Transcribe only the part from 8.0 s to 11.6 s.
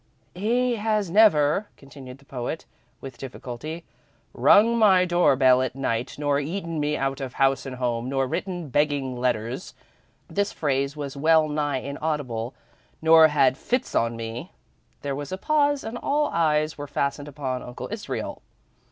nor written begging letters" this phrase was well